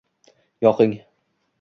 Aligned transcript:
Yoqing 0.65 0.97